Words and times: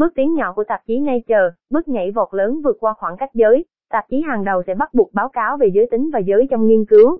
Bước 0.00 0.12
tiến 0.14 0.34
nhỏ 0.34 0.52
của 0.52 0.64
tạp 0.64 0.86
chí 0.86 0.98
Nature, 0.98 1.56
bước 1.70 1.88
nhảy 1.88 2.10
vọt 2.10 2.28
lớn 2.32 2.60
vượt 2.64 2.76
qua 2.80 2.94
khoảng 2.98 3.16
cách 3.16 3.30
giới, 3.34 3.64
tạp 3.90 4.04
chí 4.08 4.22
hàng 4.28 4.44
đầu 4.44 4.62
sẽ 4.66 4.74
bắt 4.74 4.94
buộc 4.94 5.14
báo 5.14 5.28
cáo 5.28 5.56
về 5.56 5.70
giới 5.74 5.86
tính 5.90 6.10
và 6.12 6.18
giới 6.18 6.46
trong 6.50 6.66
nghiên 6.66 6.84
cứu. 6.84 7.18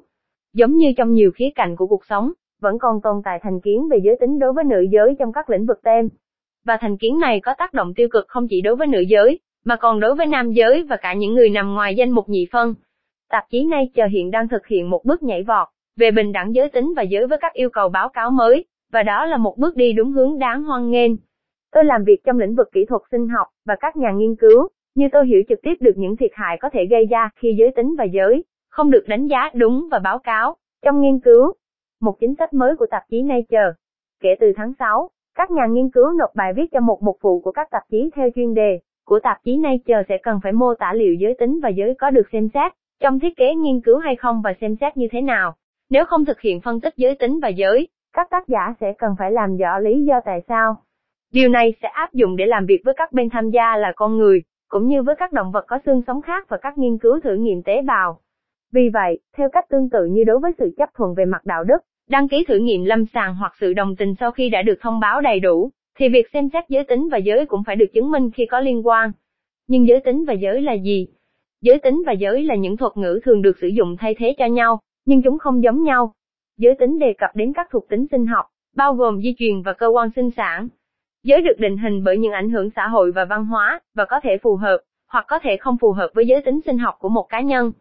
Giống 0.55 0.77
như 0.77 0.93
trong 0.97 1.13
nhiều 1.13 1.31
khía 1.35 1.51
cạnh 1.55 1.77
của 1.77 1.87
cuộc 1.87 2.05
sống, 2.05 2.33
vẫn 2.61 2.79
còn 2.79 3.01
tồn 3.01 3.23
tại 3.25 3.39
thành 3.43 3.61
kiến 3.61 3.89
về 3.89 3.99
giới 4.03 4.17
tính 4.21 4.39
đối 4.39 4.53
với 4.53 4.65
nữ 4.65 4.81
giới 4.81 5.17
trong 5.19 5.33
các 5.33 5.51
lĩnh 5.51 5.67
vực 5.67 5.83
tem. 5.83 6.09
Và 6.65 6.79
thành 6.81 6.97
kiến 6.99 7.19
này 7.19 7.41
có 7.41 7.55
tác 7.59 7.75
động 7.75 7.95
tiêu 7.95 8.09
cực 8.09 8.25
không 8.29 8.47
chỉ 8.51 8.61
đối 8.61 8.77
với 8.77 8.87
nữ 8.87 9.01
giới, 9.01 9.39
mà 9.65 9.77
còn 9.77 10.01
đối 10.01 10.15
với 10.15 10.27
nam 10.27 10.53
giới 10.53 10.83
và 10.83 10.97
cả 10.97 11.15
những 11.15 11.35
người 11.35 11.51
nằm 11.51 11.75
ngoài 11.75 11.97
danh 11.97 12.11
mục 12.11 12.29
nhị 12.29 12.47
phân. 12.53 12.75
Tạp 13.31 13.45
chí 13.51 13.65
Nature 13.65 14.09
hiện 14.09 14.31
đang 14.31 14.49
thực 14.49 14.67
hiện 14.67 14.91
một 14.91 15.05
bước 15.05 15.23
nhảy 15.23 15.43
vọt 15.43 15.69
về 15.97 16.11
bình 16.11 16.33
đẳng 16.33 16.55
giới 16.55 16.69
tính 16.69 16.95
và 16.97 17.03
giới 17.03 17.27
với 17.27 17.39
các 17.41 17.53
yêu 17.53 17.71
cầu 17.71 17.89
báo 17.89 18.09
cáo 18.09 18.31
mới, 18.31 18.65
và 18.93 19.03
đó 19.03 19.27
là 19.27 19.37
một 19.37 19.59
bước 19.59 19.77
đi 19.77 19.93
đúng 19.93 20.13
hướng 20.13 20.39
đáng 20.39 20.63
hoan 20.63 20.91
nghênh. 20.91 21.30
Tôi 21.73 21.85
làm 21.85 22.05
việc 22.05 22.21
trong 22.25 22.39
lĩnh 22.39 22.55
vực 22.55 22.69
kỹ 22.73 22.85
thuật 22.89 23.03
sinh 23.11 23.29
học 23.29 23.47
và 23.67 23.77
các 23.81 23.97
nhà 23.97 24.11
nghiên 24.11 24.37
cứu, 24.37 24.69
như 24.95 25.09
tôi 25.13 25.27
hiểu 25.27 25.43
trực 25.49 25.59
tiếp 25.63 25.75
được 25.81 25.93
những 25.97 26.17
thiệt 26.17 26.31
hại 26.35 26.59
có 26.61 26.71
thể 26.73 26.87
gây 26.91 27.07
ra 27.07 27.31
khi 27.37 27.55
giới 27.59 27.71
tính 27.77 27.95
và 27.99 28.05
giới 28.05 28.45
không 28.71 28.91
được 28.91 29.05
đánh 29.09 29.27
giá 29.27 29.51
đúng 29.55 29.89
và 29.91 29.99
báo 29.99 30.19
cáo. 30.19 30.57
Trong 30.83 31.01
nghiên 31.01 31.21
cứu, 31.21 31.53
một 32.01 32.21
chính 32.21 32.35
sách 32.39 32.55
mới 32.55 32.77
của 32.77 32.87
tạp 32.91 33.03
chí 33.11 33.23
Nature, 33.23 33.73
kể 34.21 34.29
từ 34.41 34.53
tháng 34.57 34.73
6, 34.79 35.11
các 35.35 35.51
nhà 35.51 35.67
nghiên 35.67 35.91
cứu 35.91 36.13
nộp 36.13 36.31
bài 36.35 36.53
viết 36.53 36.73
cho 36.73 36.81
một 36.81 37.03
mục 37.03 37.17
phụ 37.21 37.41
của 37.45 37.53
các 37.53 37.71
tạp 37.71 37.83
chí 37.91 38.11
theo 38.15 38.29
chuyên 38.35 38.55
đề 38.55 38.81
của 39.05 39.21
tạp 39.21 39.45
chí 39.45 39.57
Nature 39.57 40.03
sẽ 40.09 40.19
cần 40.23 40.41
phải 40.43 40.53
mô 40.53 40.75
tả 40.75 40.93
liệu 40.93 41.15
giới 41.15 41.35
tính 41.35 41.61
và 41.63 41.69
giới 41.69 41.95
có 41.95 42.11
được 42.11 42.29
xem 42.33 42.49
xét 42.55 42.73
trong 43.01 43.19
thiết 43.19 43.37
kế 43.37 43.55
nghiên 43.55 43.81
cứu 43.81 43.99
hay 43.99 44.17
không 44.17 44.43
và 44.43 44.55
xem 44.61 44.77
xét 44.81 44.97
như 44.97 45.09
thế 45.13 45.21
nào. 45.21 45.55
Nếu 45.91 46.05
không 46.05 46.25
thực 46.25 46.41
hiện 46.41 46.61
phân 46.61 46.81
tích 46.81 46.95
giới 46.97 47.15
tính 47.15 47.41
và 47.43 47.49
giới, 47.49 47.89
các 48.13 48.31
tác 48.31 48.49
giả 48.49 48.75
sẽ 48.81 48.93
cần 48.99 49.15
phải 49.19 49.33
làm 49.33 49.57
rõ 49.57 49.79
lý 49.79 50.05
do 50.05 50.21
tại 50.25 50.43
sao. 50.49 50.77
Điều 51.33 51.49
này 51.49 51.75
sẽ 51.83 51.89
áp 51.89 52.13
dụng 52.13 52.37
để 52.37 52.47
làm 52.47 52.67
việc 52.67 52.81
với 52.85 52.95
các 52.97 53.13
bên 53.13 53.31
tham 53.31 53.51
gia 53.51 53.77
là 53.77 53.93
con 53.97 54.19
người, 54.19 54.43
cũng 54.69 54.87
như 54.87 55.03
với 55.03 55.17
các 55.19 55.33
động 55.33 55.53
vật 55.53 55.65
có 55.69 55.79
xương 55.87 56.03
sống 56.07 56.23
khác 56.23 56.49
và 56.49 56.57
các 56.57 56.79
nghiên 56.79 56.99
cứu 56.99 57.21
thử 57.21 57.35
nghiệm 57.35 57.63
tế 57.63 57.83
bào. 57.83 58.21
Vì 58.73 58.89
vậy, 58.89 59.19
theo 59.37 59.49
cách 59.53 59.69
tương 59.69 59.91
tự 59.91 60.07
như 60.07 60.25
đối 60.25 60.39
với 60.39 60.53
sự 60.59 60.75
chấp 60.77 60.89
thuận 60.95 61.15
về 61.15 61.25
mặt 61.25 61.45
đạo 61.45 61.65
đức, 61.65 61.79
đăng 62.09 62.29
ký 62.29 62.45
thử 62.49 62.59
nghiệm 62.59 62.85
lâm 62.85 63.05
sàng 63.07 63.35
hoặc 63.35 63.53
sự 63.61 63.73
đồng 63.73 63.97
tình 63.97 64.15
sau 64.21 64.31
khi 64.31 64.49
đã 64.49 64.63
được 64.63 64.79
thông 64.81 65.01
báo 65.01 65.21
đầy 65.21 65.41
đủ, 65.41 65.71
thì 65.99 66.09
việc 66.09 66.27
xem 66.33 66.49
xét 66.53 66.65
giới 66.69 66.85
tính 66.85 67.09
và 67.13 67.19
giới 67.19 67.47
cũng 67.47 67.63
phải 67.67 67.77
được 67.77 67.93
chứng 67.95 68.11
minh 68.11 68.31
khi 68.31 68.47
có 68.47 68.61
liên 68.61 68.87
quan. 68.87 69.13
Nhưng 69.67 69.89
giới 69.89 70.01
tính 70.01 70.25
và 70.25 70.33
giới 70.33 70.63
là 70.63 70.73
gì? 70.73 71.09
Giới 71.61 71.79
tính 71.79 72.03
và 72.07 72.13
giới 72.13 72.45
là 72.45 72.55
những 72.55 72.77
thuật 72.77 72.97
ngữ 72.97 73.21
thường 73.25 73.43
được 73.43 73.59
sử 73.61 73.69
dụng 73.69 73.97
thay 73.97 74.15
thế 74.15 74.35
cho 74.39 74.47
nhau, 74.47 74.81
nhưng 75.05 75.23
chúng 75.23 75.39
không 75.39 75.63
giống 75.63 75.83
nhau. 75.83 76.13
Giới 76.59 76.75
tính 76.75 76.99
đề 76.99 77.13
cập 77.19 77.31
đến 77.35 77.53
các 77.53 77.69
thuộc 77.71 77.89
tính 77.89 78.07
sinh 78.11 78.27
học, 78.27 78.47
bao 78.77 78.95
gồm 78.95 79.21
di 79.21 79.35
truyền 79.39 79.63
và 79.63 79.73
cơ 79.73 79.87
quan 79.87 80.11
sinh 80.17 80.31
sản. 80.31 80.69
Giới 81.23 81.43
được 81.43 81.59
định 81.59 81.77
hình 81.77 82.05
bởi 82.05 82.19
những 82.19 82.33
ảnh 82.33 82.51
hưởng 82.51 82.71
xã 82.77 82.89
hội 82.89 83.13
và 83.13 83.25
văn 83.25 83.45
hóa, 83.45 83.81
và 83.95 84.05
có 84.05 84.21
thể 84.21 84.39
phù 84.39 84.57
hợp, 84.57 84.79
hoặc 85.09 85.25
có 85.29 85.39
thể 85.39 85.57
không 85.57 85.77
phù 85.81 85.93
hợp 85.93 86.11
với 86.15 86.27
giới 86.27 86.43
tính 86.43 86.61
sinh 86.67 86.79
học 86.79 86.97
của 86.99 87.09
một 87.09 87.27
cá 87.29 87.41
nhân. 87.41 87.73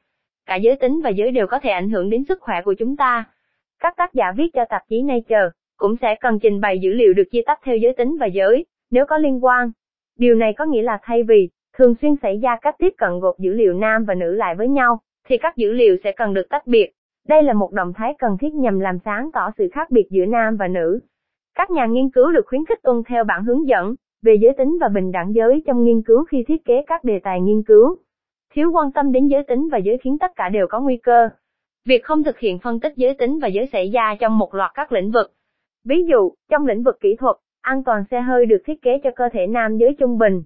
Cả 0.45 0.55
giới 0.55 0.75
tính 0.75 1.01
và 1.03 1.09
giới 1.09 1.31
đều 1.31 1.47
có 1.47 1.59
thể 1.59 1.69
ảnh 1.69 1.89
hưởng 1.89 2.09
đến 2.09 2.23
sức 2.27 2.41
khỏe 2.41 2.61
của 2.61 2.73
chúng 2.73 2.97
ta. 2.97 3.23
Các 3.79 3.97
tác 3.97 4.13
giả 4.13 4.31
viết 4.37 4.53
cho 4.53 4.65
tạp 4.69 4.81
chí 4.89 5.01
Nature 5.01 5.49
cũng 5.77 5.95
sẽ 6.01 6.15
cần 6.21 6.39
trình 6.39 6.61
bày 6.61 6.79
dữ 6.79 6.93
liệu 6.93 7.13
được 7.13 7.23
chia 7.31 7.41
tách 7.45 7.59
theo 7.63 7.77
giới 7.77 7.93
tính 7.93 8.17
và 8.19 8.25
giới, 8.25 8.65
nếu 8.91 9.05
có 9.05 9.17
liên 9.17 9.43
quan. 9.43 9.71
Điều 10.17 10.35
này 10.35 10.53
có 10.53 10.65
nghĩa 10.65 10.81
là 10.81 10.99
thay 11.01 11.23
vì 11.23 11.49
thường 11.77 11.95
xuyên 12.01 12.15
xảy 12.21 12.37
ra 12.37 12.57
cách 12.61 12.75
tiếp 12.77 12.93
cận 12.97 13.19
gộp 13.19 13.39
dữ 13.39 13.53
liệu 13.53 13.73
nam 13.73 14.05
và 14.05 14.13
nữ 14.13 14.35
lại 14.35 14.55
với 14.55 14.67
nhau, 14.67 14.99
thì 15.27 15.37
các 15.37 15.57
dữ 15.57 15.71
liệu 15.71 15.97
sẽ 16.03 16.11
cần 16.11 16.33
được 16.33 16.49
tách 16.49 16.67
biệt. 16.67 16.91
Đây 17.27 17.43
là 17.43 17.53
một 17.53 17.71
động 17.71 17.93
thái 17.93 18.13
cần 18.19 18.37
thiết 18.41 18.53
nhằm 18.53 18.79
làm 18.79 18.97
sáng 19.05 19.29
tỏ 19.33 19.51
sự 19.57 19.69
khác 19.73 19.91
biệt 19.91 20.07
giữa 20.09 20.25
nam 20.25 20.57
và 20.57 20.67
nữ. 20.67 20.99
Các 21.59 21.71
nhà 21.71 21.85
nghiên 21.85 22.09
cứu 22.09 22.31
được 22.31 22.45
khuyến 22.45 22.65
khích 22.65 22.79
tuân 22.83 23.03
theo 23.07 23.23
bản 23.23 23.43
hướng 23.43 23.67
dẫn 23.67 23.95
về 24.21 24.35
giới 24.41 24.53
tính 24.57 24.77
và 24.81 24.87
bình 24.87 25.11
đẳng 25.11 25.33
giới 25.35 25.63
trong 25.67 25.83
nghiên 25.83 26.01
cứu 26.01 26.23
khi 26.23 26.43
thiết 26.47 26.65
kế 26.65 26.83
các 26.87 27.03
đề 27.03 27.19
tài 27.19 27.41
nghiên 27.41 27.63
cứu. 27.63 27.97
Thiếu 28.53 28.71
quan 28.71 28.91
tâm 28.91 29.11
đến 29.11 29.27
giới 29.27 29.43
tính 29.43 29.69
và 29.71 29.77
giới 29.77 29.97
khiến 29.97 30.17
tất 30.19 30.31
cả 30.35 30.49
đều 30.49 30.67
có 30.67 30.79
nguy 30.79 30.97
cơ. 30.97 31.29
Việc 31.85 32.03
không 32.03 32.23
thực 32.23 32.39
hiện 32.39 32.59
phân 32.59 32.79
tích 32.79 32.93
giới 32.95 33.13
tính 33.13 33.39
và 33.39 33.47
giới 33.47 33.69
xảy 33.71 33.89
ra 33.89 34.15
trong 34.19 34.37
một 34.37 34.55
loạt 34.55 34.71
các 34.73 34.91
lĩnh 34.91 35.11
vực. 35.11 35.33
Ví 35.85 36.03
dụ, 36.03 36.31
trong 36.49 36.65
lĩnh 36.65 36.83
vực 36.83 36.99
kỹ 37.01 37.15
thuật, 37.19 37.35
an 37.61 37.83
toàn 37.83 38.03
xe 38.11 38.21
hơi 38.21 38.45
được 38.45 38.61
thiết 38.65 38.81
kế 38.81 38.99
cho 39.03 39.09
cơ 39.15 39.29
thể 39.33 39.47
nam 39.47 39.77
giới 39.77 39.95
trung 39.99 40.17
bình. 40.17 40.43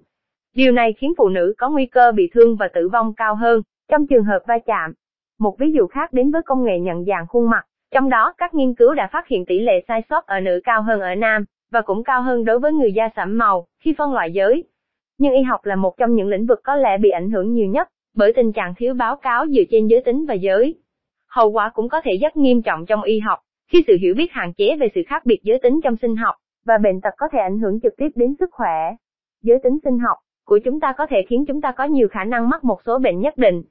Điều 0.54 0.72
này 0.72 0.92
khiến 0.92 1.12
phụ 1.18 1.28
nữ 1.28 1.54
có 1.58 1.70
nguy 1.70 1.86
cơ 1.86 2.12
bị 2.12 2.30
thương 2.34 2.56
và 2.56 2.68
tử 2.74 2.88
vong 2.88 3.14
cao 3.14 3.34
hơn, 3.34 3.62
trong 3.88 4.06
trường 4.06 4.24
hợp 4.24 4.40
va 4.46 4.58
chạm. 4.66 4.92
Một 5.38 5.58
ví 5.58 5.72
dụ 5.72 5.86
khác 5.86 6.12
đến 6.12 6.30
với 6.30 6.42
công 6.42 6.64
nghệ 6.64 6.78
nhận 6.80 7.04
dạng 7.04 7.26
khuôn 7.26 7.50
mặt, 7.50 7.66
trong 7.94 8.08
đó 8.08 8.34
các 8.38 8.54
nghiên 8.54 8.74
cứu 8.74 8.94
đã 8.94 9.08
phát 9.12 9.28
hiện 9.28 9.44
tỷ 9.46 9.60
lệ 9.60 9.84
sai 9.88 10.02
sót 10.10 10.26
ở 10.26 10.40
nữ 10.40 10.60
cao 10.64 10.82
hơn 10.82 11.00
ở 11.00 11.14
nam, 11.14 11.44
và 11.70 11.80
cũng 11.80 12.04
cao 12.04 12.22
hơn 12.22 12.44
đối 12.44 12.58
với 12.58 12.72
người 12.72 12.92
da 12.92 13.08
sẫm 13.16 13.38
màu, 13.38 13.66
khi 13.80 13.94
phân 13.98 14.12
loại 14.12 14.32
giới. 14.32 14.64
Nhưng 15.18 15.32
y 15.32 15.42
học 15.42 15.60
là 15.64 15.76
một 15.76 15.96
trong 15.96 16.14
những 16.14 16.28
lĩnh 16.28 16.46
vực 16.46 16.60
có 16.64 16.76
lẽ 16.76 16.98
bị 16.98 17.10
ảnh 17.10 17.30
hưởng 17.30 17.52
nhiều 17.52 17.66
nhất, 17.66 17.88
bởi 18.16 18.32
tình 18.32 18.52
trạng 18.52 18.74
thiếu 18.74 18.94
báo 18.94 19.16
cáo 19.16 19.46
dựa 19.46 19.62
trên 19.70 19.86
giới 19.86 20.02
tính 20.04 20.26
và 20.26 20.34
giới. 20.34 20.74
Hậu 21.28 21.50
quả 21.50 21.70
cũng 21.74 21.88
có 21.88 22.00
thể 22.00 22.16
rất 22.16 22.36
nghiêm 22.36 22.62
trọng 22.62 22.86
trong 22.86 23.02
y 23.02 23.18
học, 23.18 23.38
khi 23.72 23.84
sự 23.86 23.96
hiểu 24.00 24.14
biết 24.14 24.32
hạn 24.32 24.52
chế 24.52 24.76
về 24.76 24.88
sự 24.94 25.00
khác 25.06 25.26
biệt 25.26 25.38
giới 25.42 25.58
tính 25.58 25.80
trong 25.84 25.96
sinh 26.02 26.16
học, 26.16 26.34
và 26.64 26.78
bệnh 26.78 27.00
tật 27.00 27.14
có 27.16 27.28
thể 27.32 27.38
ảnh 27.38 27.58
hưởng 27.58 27.80
trực 27.80 27.92
tiếp 27.96 28.08
đến 28.14 28.34
sức 28.38 28.50
khỏe. 28.52 28.96
Giới 29.42 29.58
tính 29.62 29.78
sinh 29.84 29.98
học 29.98 30.18
của 30.44 30.58
chúng 30.64 30.80
ta 30.80 30.92
có 30.92 31.06
thể 31.06 31.16
khiến 31.28 31.44
chúng 31.46 31.60
ta 31.60 31.72
có 31.72 31.84
nhiều 31.84 32.08
khả 32.08 32.24
năng 32.24 32.48
mắc 32.48 32.64
một 32.64 32.78
số 32.86 32.98
bệnh 32.98 33.20
nhất 33.20 33.36
định. 33.36 33.62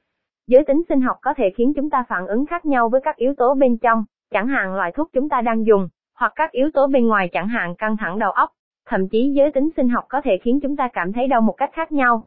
Giới 0.47 0.63
tính 0.63 0.81
sinh 0.89 1.01
học 1.01 1.17
có 1.21 1.33
thể 1.33 1.49
khiến 1.57 1.73
chúng 1.75 1.89
ta 1.89 2.03
phản 2.09 2.27
ứng 2.27 2.45
khác 2.45 2.65
nhau 2.65 2.89
với 2.89 3.01
các 3.03 3.15
yếu 3.15 3.33
tố 3.37 3.53
bên 3.53 3.77
trong, 3.77 4.05
chẳng 4.33 4.47
hạn 4.47 4.75
loại 4.75 4.91
thuốc 4.91 5.09
chúng 5.13 5.29
ta 5.29 5.41
đang 5.41 5.65
dùng, 5.65 5.89
hoặc 6.15 6.33
các 6.35 6.51
yếu 6.51 6.69
tố 6.73 6.87
bên 6.87 7.07
ngoài 7.07 7.29
chẳng 7.33 7.47
hạn 7.47 7.75
căng 7.75 7.97
thẳng 7.97 8.19
đầu 8.19 8.31
óc. 8.31 8.49
Thậm 8.85 9.09
chí 9.09 9.31
giới 9.35 9.51
tính 9.51 9.69
sinh 9.77 9.89
học 9.89 10.05
có 10.09 10.21
thể 10.21 10.37
khiến 10.43 10.59
chúng 10.59 10.75
ta 10.75 10.87
cảm 10.93 11.13
thấy 11.13 11.27
đau 11.27 11.41
một 11.41 11.53
cách 11.53 11.69
khác 11.73 11.91
nhau. 11.91 12.23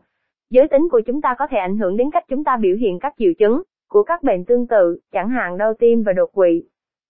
Giới 0.50 0.68
tính 0.68 0.88
của 0.90 1.00
chúng 1.00 1.20
ta 1.20 1.34
có 1.38 1.46
thể 1.46 1.58
ảnh 1.58 1.78
hưởng 1.78 1.96
đến 1.96 2.10
cách 2.10 2.24
chúng 2.28 2.44
ta 2.44 2.56
biểu 2.56 2.76
hiện 2.76 2.98
các 2.98 3.14
triệu 3.18 3.32
chứng 3.38 3.62
của 3.88 4.02
các 4.02 4.22
bệnh 4.22 4.44
tương 4.44 4.66
tự, 4.66 4.98
chẳng 5.12 5.28
hạn 5.28 5.58
đau 5.58 5.74
tim 5.74 6.02
và 6.02 6.12
đột 6.12 6.30
quỵ. 6.32 6.62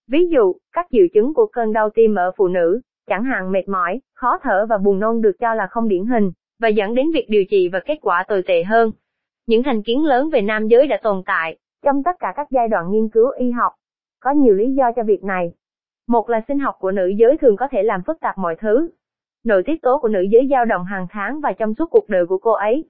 Ví 0.09 0.29
dụ, 0.29 0.55
các 0.73 0.87
triệu 0.91 1.07
chứng 1.15 1.35
của 1.35 1.47
cơn 1.47 1.73
đau 1.73 1.91
tim 1.91 2.15
ở 2.15 2.31
phụ 2.37 2.49
nữ, 2.49 2.81
chẳng 3.07 3.25
hạn 3.25 3.53
mệt 3.53 3.69
mỏi, 3.69 4.01
khó 4.15 4.39
thở 4.43 4.67
và 4.69 4.79
buồn 4.79 4.99
nôn 4.99 5.21
được 5.21 5.37
cho 5.41 5.55
là 5.55 5.67
không 5.67 5.89
điển 5.89 6.07
hình, 6.07 6.33
và 6.61 6.69
dẫn 6.69 6.95
đến 6.95 7.11
việc 7.15 7.27
điều 7.29 7.45
trị 7.45 7.69
và 7.69 7.81
kết 7.81 7.99
quả 8.03 8.25
tồi 8.29 8.43
tệ 8.47 8.65
hơn. 8.65 8.91
Những 9.47 9.63
thành 9.63 9.83
kiến 9.83 10.05
lớn 10.05 10.31
về 10.31 10.43
nam 10.43 10.69
giới 10.69 10.87
đã 10.87 10.99
tồn 11.03 11.23
tại 11.27 11.57
trong 11.85 12.03
tất 12.03 12.17
cả 12.19 12.33
các 12.37 12.47
giai 12.51 12.69
đoạn 12.69 12.91
nghiên 12.91 13.09
cứu 13.09 13.31
y 13.39 13.51
học. 13.51 13.73
Có 14.27 14.33
nhiều 14.33 14.55
lý 14.55 14.73
do 14.73 14.93
cho 14.97 15.03
việc 15.03 15.25
này. 15.25 15.53
Một 16.09 16.31
là 16.31 16.41
sinh 16.49 16.59
học 16.59 16.77
của 16.79 16.91
nữ 16.91 17.07
giới 17.07 17.37
thường 17.41 17.57
có 17.57 17.69
thể 17.71 17.83
làm 17.83 18.03
phức 18.03 18.21
tạp 18.21 18.39
mọi 18.39 18.57
thứ. 18.57 18.91
Nội 19.45 19.63
tiết 19.67 19.83
tố 19.83 19.99
của 19.99 20.09
nữ 20.09 20.21
giới 20.21 20.49
dao 20.51 20.65
động 20.65 20.85
hàng 20.85 21.07
tháng 21.11 21.41
và 21.41 21.53
trong 21.53 21.75
suốt 21.75 21.91
cuộc 21.91 22.09
đời 22.09 22.27
của 22.27 22.39
cô 22.39 22.53
ấy. 22.53 22.85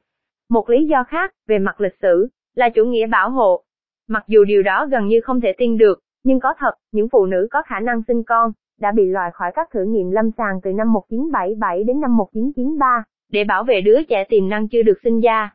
Một 0.51 0.71
lý 0.71 0.87
do 0.87 1.05
khác, 1.05 1.35
về 1.47 1.59
mặt 1.59 1.81
lịch 1.81 1.97
sử, 2.03 2.29
là 2.55 2.69
chủ 2.69 2.85
nghĩa 2.85 3.07
bảo 3.07 3.31
hộ. 3.31 3.63
Mặc 4.09 4.25
dù 4.27 4.45
điều 4.45 4.63
đó 4.63 4.87
gần 4.87 5.09
như 5.09 5.21
không 5.21 5.41
thể 5.41 5.53
tin 5.59 5.79
được, 5.79 6.01
nhưng 6.25 6.41
có 6.41 6.55
thật, 6.59 6.73
những 6.93 7.09
phụ 7.09 7.27
nữ 7.27 7.49
có 7.51 7.63
khả 7.63 7.81
năng 7.81 8.03
sinh 8.09 8.23
con, 8.25 8.53
đã 8.81 8.93
bị 8.93 9.07
loại 9.07 9.31
khỏi 9.35 9.53
các 9.55 9.71
thử 9.71 9.85
nghiệm 9.85 10.11
lâm 10.11 10.31
sàng 10.39 10.61
từ 10.63 10.73
năm 10.73 10.93
1977 10.93 11.85
đến 11.85 12.01
năm 12.01 12.17
1993, 12.17 13.05
để 13.33 13.45
bảo 13.45 13.65
vệ 13.65 13.81
đứa 13.81 14.03
trẻ 14.03 14.25
tiềm 14.29 14.49
năng 14.49 14.69
chưa 14.69 14.83
được 14.83 14.99
sinh 15.05 15.21
ra. 15.21 15.55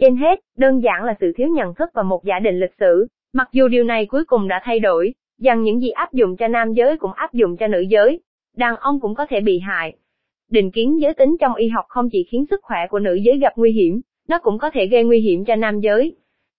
Trên 0.00 0.16
hết, 0.16 0.40
đơn 0.56 0.82
giản 0.82 1.04
là 1.04 1.14
sự 1.20 1.32
thiếu 1.36 1.48
nhận 1.48 1.74
thức 1.74 1.90
và 1.94 2.02
một 2.02 2.24
giả 2.24 2.38
định 2.38 2.60
lịch 2.60 2.74
sử, 2.80 3.06
mặc 3.32 3.48
dù 3.52 3.68
điều 3.68 3.84
này 3.84 4.06
cuối 4.06 4.24
cùng 4.24 4.48
đã 4.48 4.60
thay 4.64 4.80
đổi, 4.80 5.14
rằng 5.40 5.62
những 5.62 5.80
gì 5.80 5.90
áp 5.90 6.12
dụng 6.12 6.36
cho 6.36 6.48
nam 6.48 6.72
giới 6.72 6.96
cũng 6.96 7.12
áp 7.12 7.32
dụng 7.32 7.56
cho 7.56 7.66
nữ 7.66 7.80
giới, 7.80 8.20
đàn 8.56 8.76
ông 8.76 9.00
cũng 9.00 9.14
có 9.14 9.26
thể 9.26 9.40
bị 9.40 9.58
hại. 9.58 9.96
Định 10.50 10.70
kiến 10.70 11.00
giới 11.00 11.14
tính 11.14 11.36
trong 11.40 11.54
y 11.54 11.68
học 11.68 11.84
không 11.88 12.08
chỉ 12.12 12.26
khiến 12.30 12.46
sức 12.50 12.60
khỏe 12.62 12.86
của 12.90 12.98
nữ 12.98 13.14
giới 13.14 13.38
gặp 13.38 13.52
nguy 13.56 13.72
hiểm, 13.72 14.00
nó 14.28 14.38
cũng 14.38 14.58
có 14.58 14.70
thể 14.70 14.86
gây 14.86 15.04
nguy 15.04 15.20
hiểm 15.20 15.44
cho 15.44 15.56
nam 15.56 15.80
giới. 15.80 16.16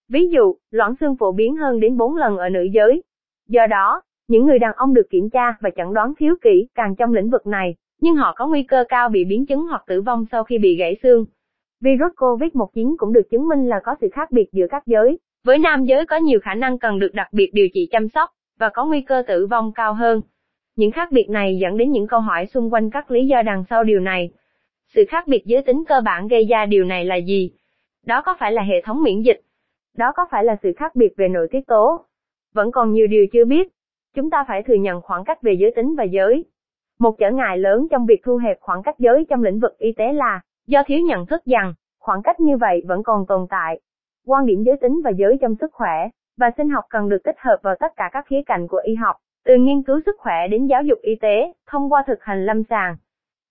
Ví 0.09 0.29
dụ, 0.29 0.55
loãng 0.71 0.95
xương 0.99 1.15
phổ 1.15 1.31
biến 1.31 1.55
hơn 1.55 1.79
đến 1.79 1.97
4 1.97 2.15
lần 2.15 2.37
ở 2.37 2.49
nữ 2.49 2.63
giới. 2.63 3.03
Do 3.47 3.67
đó, 3.67 4.01
những 4.27 4.45
người 4.45 4.59
đàn 4.59 4.73
ông 4.75 4.93
được 4.93 5.09
kiểm 5.09 5.29
tra 5.29 5.53
và 5.59 5.69
chẩn 5.69 5.93
đoán 5.93 6.13
thiếu 6.19 6.35
kỹ 6.41 6.67
càng 6.75 6.95
trong 6.95 7.13
lĩnh 7.13 7.29
vực 7.29 7.47
này, 7.47 7.75
nhưng 8.01 8.15
họ 8.15 8.33
có 8.35 8.47
nguy 8.47 8.63
cơ 8.63 8.83
cao 8.89 9.09
bị 9.09 9.25
biến 9.25 9.45
chứng 9.45 9.67
hoặc 9.67 9.83
tử 9.87 10.01
vong 10.01 10.25
sau 10.31 10.43
khi 10.43 10.57
bị 10.57 10.75
gãy 10.75 10.95
xương. 11.03 11.25
Virus 11.81 12.11
COVID-19 12.15 12.95
cũng 12.97 13.13
được 13.13 13.29
chứng 13.29 13.47
minh 13.47 13.69
là 13.69 13.79
có 13.83 13.95
sự 14.01 14.09
khác 14.13 14.31
biệt 14.31 14.45
giữa 14.51 14.67
các 14.69 14.83
giới. 14.85 15.19
Với 15.43 15.57
nam 15.57 15.85
giới 15.85 16.05
có 16.05 16.17
nhiều 16.17 16.39
khả 16.39 16.53
năng 16.53 16.79
cần 16.79 16.99
được 16.99 17.13
đặc 17.13 17.27
biệt 17.31 17.49
điều 17.53 17.67
trị 17.73 17.87
chăm 17.91 18.09
sóc, 18.09 18.29
và 18.59 18.69
có 18.69 18.85
nguy 18.85 19.01
cơ 19.01 19.23
tử 19.27 19.47
vong 19.47 19.71
cao 19.73 19.93
hơn. 19.93 20.21
Những 20.75 20.91
khác 20.91 21.11
biệt 21.11 21.29
này 21.29 21.57
dẫn 21.57 21.77
đến 21.77 21.91
những 21.91 22.07
câu 22.07 22.19
hỏi 22.19 22.45
xung 22.45 22.73
quanh 22.73 22.89
các 22.89 23.11
lý 23.11 23.27
do 23.27 23.41
đằng 23.41 23.63
sau 23.69 23.83
điều 23.83 23.99
này. 23.99 24.29
Sự 24.87 25.05
khác 25.09 25.27
biệt 25.27 25.45
giới 25.45 25.61
tính 25.61 25.83
cơ 25.87 26.01
bản 26.05 26.27
gây 26.27 26.45
ra 26.45 26.65
điều 26.65 26.85
này 26.85 27.05
là 27.05 27.15
gì? 27.15 27.51
Đó 28.05 28.21
có 28.21 28.35
phải 28.39 28.51
là 28.51 28.61
hệ 28.61 28.81
thống 28.81 29.03
miễn 29.03 29.21
dịch? 29.21 29.41
Đó 29.97 30.11
có 30.11 30.25
phải 30.31 30.43
là 30.43 30.55
sự 30.63 30.73
khác 30.77 30.95
biệt 30.95 31.13
về 31.17 31.27
nội 31.27 31.47
tiết 31.51 31.67
tố? 31.67 32.05
Vẫn 32.53 32.71
còn 32.71 32.93
nhiều 32.93 33.07
điều 33.07 33.27
chưa 33.31 33.45
biết. 33.45 33.67
Chúng 34.15 34.29
ta 34.29 34.45
phải 34.47 34.63
thừa 34.63 34.73
nhận 34.73 35.01
khoảng 35.01 35.23
cách 35.23 35.41
về 35.41 35.53
giới 35.53 35.71
tính 35.75 35.95
và 35.95 36.03
giới. 36.03 36.45
Một 36.99 37.15
trở 37.19 37.31
ngại 37.31 37.57
lớn 37.57 37.87
trong 37.91 38.05
việc 38.05 38.21
thu 38.23 38.37
hẹp 38.37 38.57
khoảng 38.59 38.83
cách 38.83 38.99
giới 38.99 39.25
trong 39.29 39.43
lĩnh 39.43 39.59
vực 39.59 39.77
y 39.77 39.91
tế 39.91 40.13
là 40.13 40.41
do 40.67 40.83
thiếu 40.85 40.99
nhận 40.99 41.25
thức 41.25 41.45
rằng 41.45 41.73
khoảng 41.99 42.21
cách 42.23 42.39
như 42.39 42.57
vậy 42.57 42.83
vẫn 42.87 43.03
còn 43.03 43.25
tồn 43.27 43.47
tại. 43.49 43.79
Quan 44.29 44.45
điểm 44.45 44.63
giới 44.63 44.77
tính 44.77 45.01
và 45.03 45.11
giới 45.11 45.37
trong 45.41 45.55
sức 45.55 45.73
khỏe 45.73 46.09
và 46.37 46.51
sinh 46.57 46.69
học 46.69 46.83
cần 46.89 47.09
được 47.09 47.23
tích 47.23 47.35
hợp 47.39 47.57
vào 47.61 47.75
tất 47.79 47.95
cả 47.95 48.09
các 48.13 48.25
khía 48.27 48.41
cạnh 48.45 48.67
của 48.67 48.81
y 48.83 48.95
học, 48.95 49.15
từ 49.45 49.55
nghiên 49.57 49.83
cứu 49.83 49.99
sức 50.05 50.15
khỏe 50.19 50.47
đến 50.47 50.67
giáo 50.67 50.83
dục 50.83 50.99
y 51.01 51.15
tế, 51.15 51.53
thông 51.67 51.93
qua 51.93 52.03
thực 52.07 52.23
hành 52.23 52.45
lâm 52.45 52.63
sàng. 52.69 52.95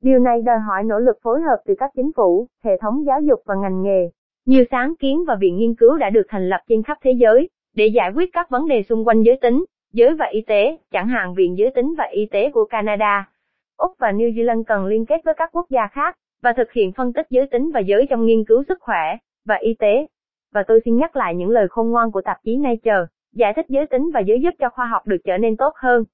Điều 0.02 0.18
này 0.18 0.42
đòi 0.42 0.58
hỏi 0.58 0.84
nỗ 0.84 0.98
lực 0.98 1.18
phối 1.22 1.40
hợp 1.40 1.56
từ 1.66 1.74
các 1.78 1.90
chính 1.96 2.10
phủ, 2.16 2.46
hệ 2.64 2.76
thống 2.80 3.06
giáo 3.06 3.20
dục 3.20 3.42
và 3.46 3.54
ngành 3.54 3.82
nghề. 3.82 4.10
Nhiều 4.46 4.64
sáng 4.70 4.94
kiến 4.96 5.24
và 5.26 5.34
viện 5.34 5.56
nghiên 5.56 5.74
cứu 5.74 5.98
đã 5.98 6.10
được 6.10 6.26
thành 6.28 6.48
lập 6.48 6.60
trên 6.68 6.82
khắp 6.82 6.98
thế 7.02 7.12
giới 7.12 7.48
để 7.76 7.86
giải 7.86 8.12
quyết 8.14 8.30
các 8.32 8.50
vấn 8.50 8.68
đề 8.68 8.82
xung 8.82 9.06
quanh 9.06 9.22
giới 9.22 9.36
tính, 9.36 9.64
giới 9.92 10.14
và 10.14 10.26
y 10.26 10.40
tế, 10.40 10.76
chẳng 10.90 11.08
hạn 11.08 11.34
Viện 11.34 11.58
Giới 11.58 11.70
tính 11.70 11.94
và 11.98 12.04
Y 12.04 12.26
tế 12.26 12.50
của 12.50 12.64
Canada. 12.64 13.30
Úc 13.76 13.92
và 13.98 14.12
New 14.12 14.32
Zealand 14.32 14.64
cần 14.64 14.86
liên 14.86 15.06
kết 15.06 15.20
với 15.24 15.34
các 15.34 15.50
quốc 15.52 15.66
gia 15.70 15.86
khác 15.86 16.16
và 16.42 16.52
thực 16.52 16.72
hiện 16.72 16.92
phân 16.92 17.12
tích 17.12 17.26
giới 17.30 17.46
tính 17.46 17.70
và 17.74 17.80
giới 17.80 18.06
trong 18.10 18.26
nghiên 18.26 18.44
cứu 18.44 18.62
sức 18.68 18.78
khỏe 18.80 19.16
và 19.46 19.54
y 19.54 19.74
tế. 19.74 20.06
Và 20.52 20.62
tôi 20.68 20.80
xin 20.84 20.96
nhắc 20.96 21.16
lại 21.16 21.34
những 21.34 21.50
lời 21.50 21.68
khôn 21.68 21.90
ngoan 21.90 22.10
của 22.12 22.22
tạp 22.22 22.36
chí 22.44 22.56
Nature, 22.56 23.06
giải 23.32 23.52
thích 23.56 23.66
giới 23.68 23.86
tính 23.86 24.10
và 24.14 24.20
giới 24.20 24.40
giúp 24.40 24.54
cho 24.58 24.68
khoa 24.68 24.86
học 24.86 25.06
được 25.06 25.18
trở 25.24 25.38
nên 25.38 25.56
tốt 25.56 25.74
hơn. 25.76 26.04